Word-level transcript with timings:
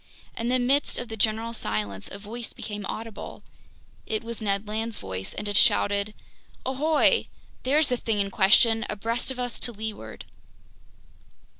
In 0.35 0.47
the 0.47 0.57
midst 0.57 0.97
of 0.97 1.09
the 1.09 1.15
general 1.15 1.53
silence, 1.53 2.09
a 2.11 2.17
voice 2.17 2.53
became 2.53 2.87
audible. 2.87 3.43
It 4.07 4.23
was 4.23 4.41
Ned 4.41 4.67
Land's 4.67 4.97
voice, 4.97 5.35
and 5.35 5.47
it 5.47 5.55
shouted: 5.55 6.15
"Ahoy! 6.65 7.27
There's 7.61 7.89
the 7.89 7.97
thing 7.97 8.19
in 8.19 8.31
question, 8.31 8.83
abreast 8.89 9.29
of 9.29 9.37
us 9.37 9.59
to 9.59 9.71
leeward!" 9.71 10.25